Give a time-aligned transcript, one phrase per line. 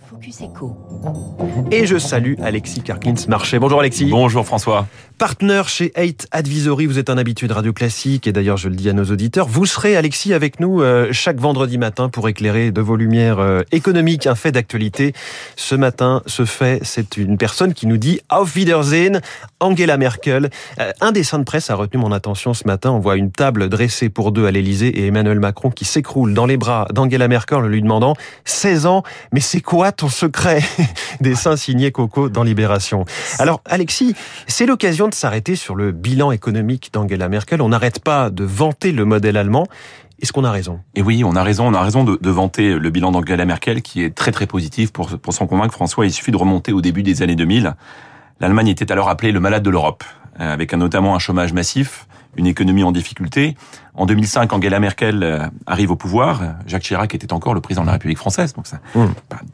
[0.00, 0.76] Focus Echo.
[1.70, 3.58] Et je salue Alexis Karklins-Marché.
[3.58, 4.06] Bonjour Alexis.
[4.06, 4.86] Bonjour François.
[5.18, 8.74] Partenaire chez 8 Advisory, vous êtes un habitué de Radio Classique et d'ailleurs je le
[8.74, 12.72] dis à nos auditeurs, vous serez Alexis avec nous euh, chaque vendredi matin pour éclairer
[12.72, 15.12] de vos lumières euh, économiques un fait d'actualité.
[15.54, 19.20] Ce matin, ce fait, c'est une personne qui nous dit Auf Wiedersehen,
[19.60, 20.50] Angela Merkel.
[20.80, 22.90] Euh, un dessin de presse a retenu mon attention ce matin.
[22.90, 26.46] On voit une table dressée pour deux à l'Elysée et Emmanuel Macron qui s'écroule dans
[26.46, 28.14] les bras d'Angela Merkel en lui demandant
[28.46, 30.62] 16 ans, mais c'est quoi ton secret
[31.20, 33.04] Dessin signé Coco dans Libération?
[33.38, 34.14] Alors Alexis,
[34.46, 37.62] c'est l'occasion de s'arrêter sur le bilan économique d'Angela Merkel.
[37.62, 39.66] On n'arrête pas de vanter le modèle allemand.
[40.20, 40.80] Est-ce qu'on a raison?
[40.94, 41.66] Et oui, on a raison.
[41.66, 44.92] On a raison de, vanter le bilan d'Angela Merkel, qui est très très positif.
[44.92, 47.74] Pour, pour s'en convaincre, François, il suffit de remonter au début des années 2000.
[48.40, 50.04] L'Allemagne était alors appelée le malade de l'Europe,
[50.38, 52.06] avec notamment un chômage massif,
[52.36, 53.56] une économie en difficulté.
[53.96, 56.42] En 2005, Angela Merkel euh, arrive au pouvoir.
[56.66, 59.04] Jacques Chirac était encore le président de la République française, donc ça mmh.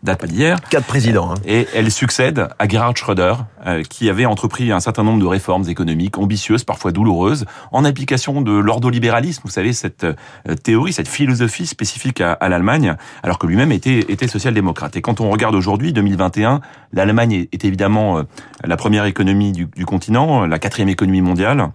[0.02, 0.58] date pas d'hier.
[0.70, 1.32] Quatre présidents.
[1.32, 1.40] Hein.
[1.44, 3.34] Et elle succède à Gerhard Schröder,
[3.66, 8.40] euh, qui avait entrepris un certain nombre de réformes économiques ambitieuses, parfois douloureuses, en application
[8.40, 9.42] de l'ordolibéralisme.
[9.44, 10.14] Vous savez, cette euh,
[10.62, 14.96] théorie, cette philosophie spécifique à, à l'Allemagne, alors que lui-même était, était social-démocrate.
[14.96, 16.62] Et quand on regarde aujourd'hui, 2021,
[16.94, 18.22] l'Allemagne est, est, évidemment
[18.64, 21.70] la première économie du, du continent, la quatrième économie mondiale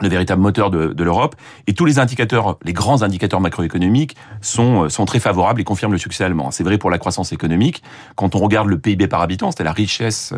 [0.00, 1.36] le véritable moteur de, de l'Europe.
[1.66, 5.98] Et tous les indicateurs, les grands indicateurs macroéconomiques sont, sont très favorables et confirment le
[5.98, 6.50] succès allemand.
[6.50, 7.82] C'est vrai pour la croissance économique.
[8.16, 10.32] Quand on regarde le PIB par habitant, c'est la richesse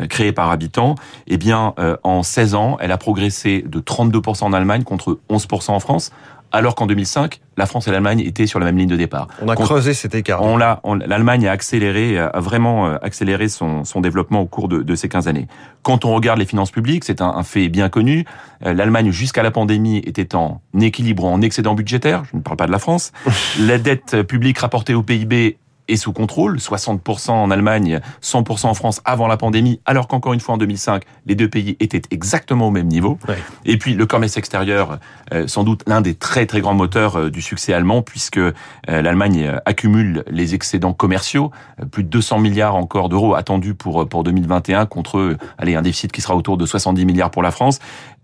[0.00, 0.94] euh, créée par habitant,
[1.26, 5.70] eh bien, euh, en 16 ans, elle a progressé de 32% en Allemagne contre 11%
[5.72, 6.12] en France
[6.52, 9.28] alors qu'en 2005, la France et l'Allemagne étaient sur la même ligne de départ.
[9.42, 10.42] On a creusé cet écart.
[10.42, 14.82] On l'a, l'Allemagne a accéléré, a vraiment euh, accéléré son, son développement au cours de,
[14.82, 15.48] de, ces 15 années.
[15.82, 18.24] Quand on regarde les finances publiques, c'est un, un, fait bien connu.
[18.64, 22.24] Euh, L'Allemagne, jusqu'à la pandémie, était en équilibre, en excédent budgétaire.
[22.30, 23.12] Je ne parle pas de la France.
[23.60, 25.58] la dette publique rapportée au PIB
[25.88, 30.40] est sous contrôle, 60% en Allemagne, 100% en France avant la pandémie, alors qu'encore une
[30.40, 33.18] fois en 2005, les deux pays étaient exactement au même niveau.
[33.28, 33.38] Ouais.
[33.64, 34.98] Et puis le commerce extérieur,
[35.32, 38.52] euh, sans doute l'un des très très grands moteurs euh, du succès allemand, puisque euh,
[38.86, 41.50] l'Allemagne accumule les excédents commerciaux,
[41.90, 46.20] plus de 200 milliards encore d'euros attendus pour pour 2021 contre allez un déficit qui
[46.20, 47.78] sera autour de 70 milliards pour la France.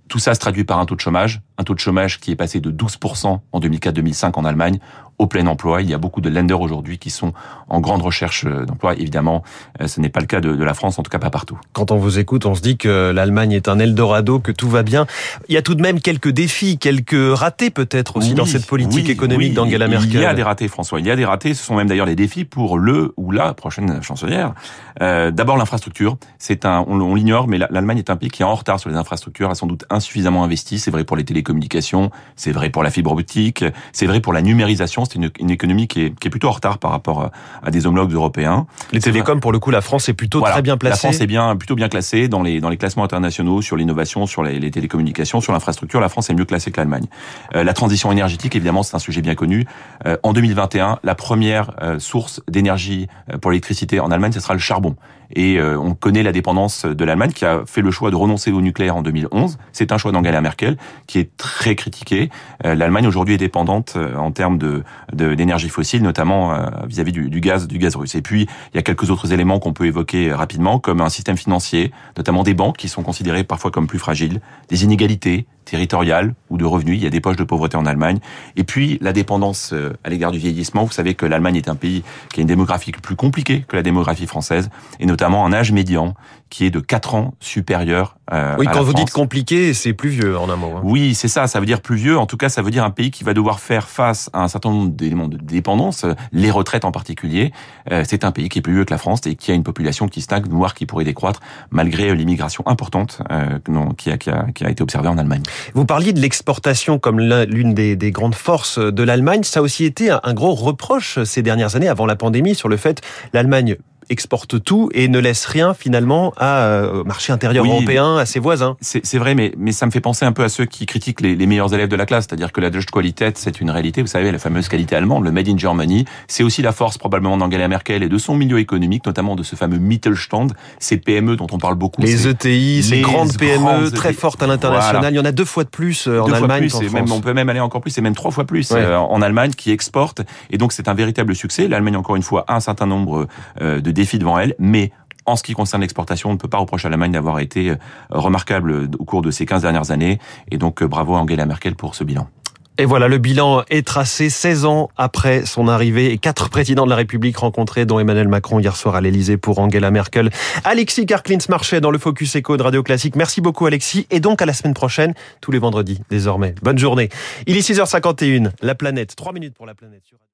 [0.09, 2.37] Tout ça se traduit par un taux de chômage, un taux de chômage qui est
[2.37, 4.79] passé de 12% en 2004-2005 en Allemagne
[5.19, 5.83] au plein emploi.
[5.83, 7.33] Il y a beaucoup de lenders aujourd'hui qui sont
[7.69, 8.95] en grande recherche d'emploi.
[8.95, 9.43] Évidemment,
[9.85, 11.59] ce n'est pas le cas de, de, la France, en tout cas pas partout.
[11.73, 14.83] Quand on vous écoute, on se dit que l'Allemagne est un Eldorado, que tout va
[14.83, 15.07] bien.
[15.49, 18.67] Il y a tout de même quelques défis, quelques ratés peut-être aussi oui, dans cette
[18.67, 20.11] politique oui, économique oui, d'Angela Merkel.
[20.15, 21.01] Il y a des ratés, François.
[21.01, 21.55] Il y a des ratés.
[21.55, 24.55] Ce sont même d'ailleurs des défis pour le ou la prochaine chancelière.
[25.01, 26.17] Euh, D'abord l'infrastructure.
[26.39, 28.91] C'est un, on, on l'ignore, mais l'Allemagne est un pays qui est en retard sur
[28.91, 30.79] les infrastructures, a sans doute insuffisamment investi.
[30.79, 34.43] C'est vrai pour les télécommunications, c'est vrai pour la fibre optique, c'est vrai pour la
[34.43, 35.04] numérisation.
[35.05, 37.31] C'est une, une économie qui est, qui est, plutôt en retard par rapport
[37.63, 38.67] à des homologues européens.
[38.93, 41.07] Les télécoms, pour le coup, la France est plutôt voilà, très bien placée.
[41.07, 44.27] La France est bien, plutôt bien classée dans les, dans les classements internationaux sur l'innovation,
[44.27, 46.01] sur les, les, télécommunications, sur l'infrastructure.
[46.01, 47.07] La France est mieux classée que l'Allemagne.
[47.55, 49.67] Euh, la transition énergétique, évidemment, c'est un sujet bien connu.
[50.07, 53.09] Euh, en 2021, la première euh, source d'énergie
[53.41, 54.97] pour l'électricité en Allemagne, ce sera le charbon.
[55.35, 58.53] Et euh, on connaît la dépendance de l'Allemagne qui a fait le choix de renoncer
[58.53, 59.59] au nucléaire en 2011.
[59.73, 60.77] C'est un choix d'Angela Merkel
[61.07, 62.31] qui est très critiqué.
[62.65, 66.55] Euh, L'Allemagne aujourd'hui est dépendante euh, en termes de d'énergie fossile, notamment
[66.87, 68.15] vis-à-vis -vis du, du, gaz du gaz russe.
[68.15, 71.37] Et puis il y a quelques autres éléments qu'on peut évoquer rapidement, comme un système
[71.37, 76.59] financier, notamment des banques qui sont considérées parfois comme plus fragiles, des inégalités territoriales ou
[76.59, 76.99] de revenus.
[76.99, 78.19] Il y a des poches de pauvreté en Allemagne.
[78.57, 79.75] Et puis la dépendance
[80.05, 80.85] à l'égard du vieillissement.
[80.85, 83.83] Vous savez que l'Allemagne est un pays qui a une démographie plus compliquée que la
[83.83, 86.15] démographie française, et notamment un âge médian
[86.51, 89.05] qui est de 4 ans supérieur euh, oui, quand vous France.
[89.05, 90.73] dites compliqué, c'est plus vieux en un mot.
[90.77, 90.81] Hein.
[90.83, 92.19] Oui, c'est ça, ça veut dire plus vieux.
[92.19, 94.49] En tout cas, ça veut dire un pays qui va devoir faire face à un
[94.49, 97.53] certain nombre d'éléments de dépendance, les retraites en particulier.
[97.93, 99.63] Euh, c'est un pays qui est plus vieux que la France et qui a une
[99.63, 101.41] population qui stagne, voire qui pourrait décroître,
[101.71, 105.43] malgré l'immigration importante euh, non, qui, a, qui, a, qui, a, été observée en Allemagne.
[105.75, 109.43] Vous parliez de l'exportation comme l'une des, des, grandes forces de l'Allemagne.
[109.43, 112.69] Ça a aussi été un, un gros reproche ces dernières années, avant la pandémie, sur
[112.69, 113.03] le fait
[113.33, 113.77] l'Allemagne
[114.11, 118.27] exporte tout et ne laisse rien finalement à, euh, au marché intérieur oui, européen, à
[118.27, 118.77] ses voisins.
[118.81, 121.35] C'est vrai, mais, mais ça me fait penser un peu à ceux qui critiquent les,
[121.35, 124.31] les meilleurs élèves de la classe, c'est-à-dire que la Deutschqualität, c'est une réalité, vous savez,
[124.31, 128.03] la fameuse qualité allemande, le Made in Germany, c'est aussi la force probablement d'Angela Merkel
[128.03, 131.75] et de son milieu économique, notamment de ce fameux Mittelstand, ces PME dont on parle
[131.77, 132.03] beaucoup.
[132.03, 135.11] Les ETI, ces grandes PME grandes très fortes à l'international, voilà.
[135.11, 136.93] il y en a deux fois de plus euh, en deux Allemagne qu'en France.
[136.93, 138.81] Même, on peut même aller encore plus, c'est même trois fois plus ouais.
[138.81, 141.69] euh, en Allemagne qui exporte, et donc c'est un véritable succès.
[141.69, 143.27] L'Allemagne, encore une fois, a un certain nombre
[143.61, 144.93] de défis devant elle, mais
[145.27, 147.75] en ce qui concerne l'exportation, on ne peut pas reprocher à l'Allemagne d'avoir été
[148.11, 150.19] remarquable au cours de ces 15 dernières années.
[150.51, 152.29] Et donc, bravo à Angela Merkel pour ce bilan.
[152.77, 156.91] Et voilà, le bilan est tracé 16 ans après son arrivée et quatre présidents de
[156.91, 160.31] la République rencontrés, dont Emmanuel Macron hier soir à l'Elysée pour Angela Merkel.
[160.65, 163.15] Alexis Karklins marchait dans le Focus Echo de Radio Classique.
[163.15, 166.57] Merci beaucoup Alexis et donc à la semaine prochaine, tous les vendredis désormais.
[166.63, 167.11] Bonne journée.
[167.47, 169.15] Il est 6h51, la planète.
[169.15, 170.03] 3 minutes pour la planète.